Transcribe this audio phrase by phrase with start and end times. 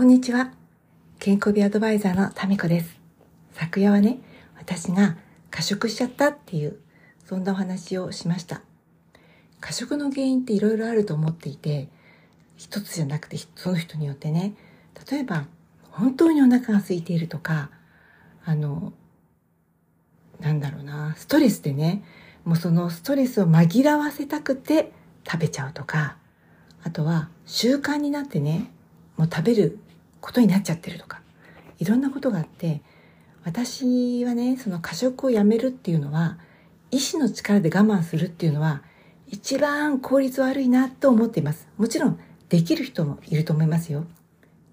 [0.00, 0.50] こんにちは。
[1.18, 2.98] 健康美アドバイザーのタミコです。
[3.52, 4.18] 昨夜はね、
[4.56, 5.18] 私が
[5.50, 6.80] 過食しちゃったっていう、
[7.26, 8.62] そんなお話をしました。
[9.60, 11.90] 過食の原因っていろいろあると思っていて、
[12.56, 14.54] 一つじゃなくてその人によってね、
[15.10, 15.44] 例えば
[15.90, 17.68] 本当にお腹が空いているとか、
[18.46, 18.94] あの、
[20.40, 22.02] なんだろうな、ストレスでね、
[22.46, 24.92] もうそのストレスを紛らわせたくて
[25.30, 26.16] 食べちゃうとか、
[26.84, 28.72] あとは習慣になってね、
[29.18, 29.78] もう食べる
[30.20, 31.20] ことになっちゃってるとか、
[31.78, 32.82] いろんなことがあって、
[33.44, 36.38] 私はね、その過食をやめるっていうのは、
[36.90, 38.82] 意志の力で我慢するっていうのは、
[39.28, 41.68] 一番効率悪いなと思っています。
[41.78, 44.04] もちろん、できる人もいると思いますよ。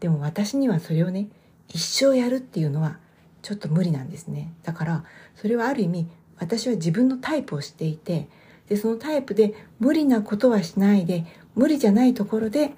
[0.00, 1.28] でも私にはそれをね、
[1.68, 2.98] 一生やるっていうのは、
[3.42, 4.52] ちょっと無理なんですね。
[4.62, 6.08] だから、それはある意味、
[6.38, 8.28] 私は自分のタイプを知っていて、
[8.68, 12.72] で、そのタイプで無理なことはしないで、無理じゃないところで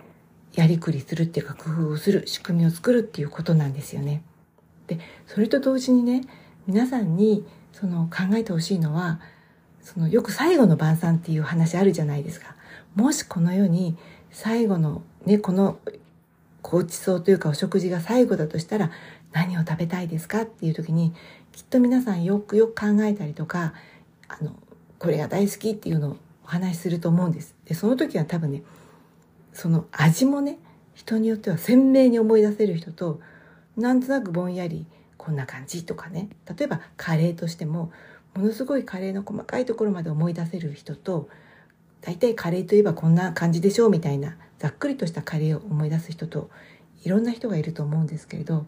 [0.57, 4.23] やりくりするっていうか工夫をする仕組みを作るっていうことなんですよね。
[4.89, 6.23] でそれと同時にね
[6.67, 9.21] 皆さんにその考えてほしいのは
[9.83, 12.57] そのよく最後の晩餐っていう話あるじゃないですか。
[12.95, 13.97] もしこの世に
[14.31, 15.79] 最後のねこの
[16.63, 18.91] ごちそうというかお食事が最後だとしたら
[19.33, 21.13] 何を食べたいですかっていう時に
[21.53, 23.75] きっと皆さんよくよく考えたりとか
[24.29, 24.57] あの
[24.99, 27.55] これが大好きっていうのをお話しすると思うんです。
[27.67, 28.63] でその時は多分ね
[29.57, 30.59] その味もね
[30.95, 33.21] 人によっては鮮明に思い出せる人と
[33.77, 36.29] なんとなくぼんやりこんな感じとかね。
[36.57, 37.91] 例えばカレーとしても
[38.35, 41.29] ものすごいカレーの細かいところまで思い出せる人と
[42.03, 46.51] 大体カレーといえばこんな感じでしょうみたいなざっくりとしたカレーを思い出す人と
[47.03, 48.67] いろんな人がいると思うんですけれど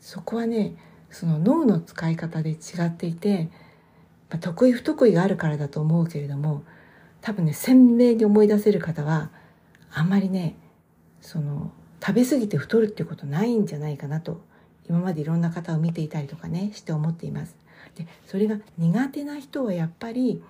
[0.00, 0.74] そこはね
[1.10, 3.50] その脳の使い方で違っていて、
[4.30, 6.62] まあ、得意不得意があるからだと思うけれども
[7.20, 9.30] 多分ね鮮明に思い出せる方は
[9.92, 10.56] あんまりね
[11.20, 14.40] その食べ過ぎて太るっていうことないんじゃないかなと
[14.88, 17.56] 今までいろんな方を見ていたりとかねして思っています。
[17.96, 20.42] でそれが苦手な人はやっぱり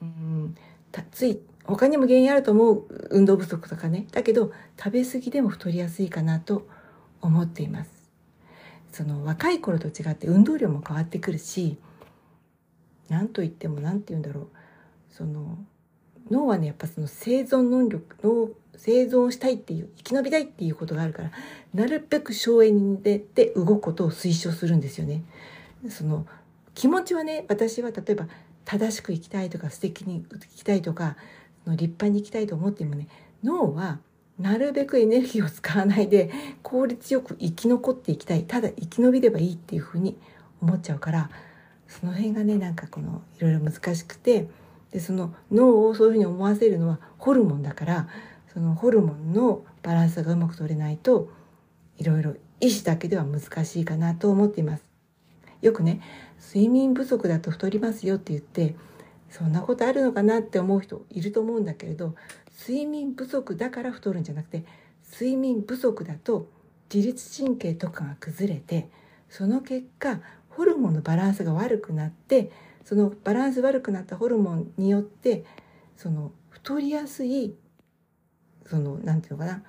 [0.00, 0.56] うん
[1.12, 6.66] つい他にも原因あると思う運動不足とかねだけど食べ過ぎでも太りやすいかなと
[7.20, 7.90] 思っています。
[8.90, 11.76] その若い頃と違って運動量も変わってくるし
[13.08, 14.48] 何と言っても何て言うんだろう
[15.10, 15.58] その
[16.30, 21.30] 脳はねやっぱその生存能力脳生存したいっていう生き延びたいっていうことがあるから
[21.74, 25.22] なるべく省エネに出て動くことを推奨するんですよね。
[25.88, 26.26] その
[26.74, 28.28] 気持ちはね私は例えば
[28.64, 31.16] 正しく生きたいとか素敵に生きたいとか
[31.66, 33.08] の立派に生きたいと思ってもね
[33.42, 33.98] 脳は
[34.38, 36.30] なるべくエネルギーを使わないで
[36.62, 40.16] 効率よく生き残っていきたいただ生き延びればいいっていうふうに
[40.60, 41.30] 思っちゃうから
[41.88, 44.46] その辺がねなんかこのいろいろ難しくて
[44.92, 48.08] でその脳をそういうふうに思わせるのはホルモンだから
[48.52, 51.30] そのホルモンのバランスがうまく取れないと
[51.98, 54.84] いろいろ意志だけでは難しいかなと思っています。
[55.60, 56.00] よくね
[56.40, 58.76] 睡眠不足だと太りますよって言って
[59.28, 62.14] そんなことあるのかなって思う人いると思うんだけれど
[62.60, 64.64] 睡眠不足だから太るんじゃなくて
[65.12, 66.48] 睡眠不足だと
[66.92, 68.88] 自律神経とかが崩れて
[69.28, 72.50] その結果ホルモンのバランスが悪くなって
[72.88, 75.44] そのバランス悪くなったホルモンによって
[75.94, 77.54] その太りやすい
[78.64, 79.62] その何て言うのかな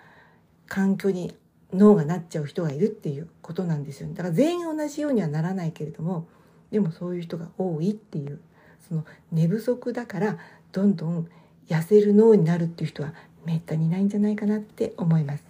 [0.67, 1.35] 環境に
[1.73, 4.13] 脳がなっちゃう人がいるっていうことなんですよね。
[4.13, 6.29] だから全員同じようにはならないけれども
[6.71, 8.39] でもそういう人が多いっていう
[8.87, 9.03] その
[9.33, 10.37] 寝不足だから
[10.71, 11.27] どんどん
[11.67, 13.13] 痩せる脳になるっていう人は
[13.43, 15.43] めったにいないんじゃないかなって思います。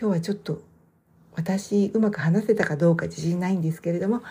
[0.00, 0.62] 今日はちょっと
[1.38, 4.22] 私うまく話せたかどうか自信ないんですけれども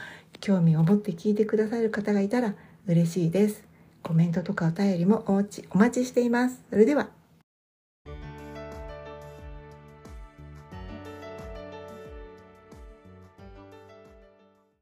[0.42, 2.54] 興味を持って聞いてくださる方がいたら
[2.86, 3.64] 嬉しいです。
[4.04, 6.62] コメントとかお便りもお待ちしています。
[6.70, 7.10] それでは。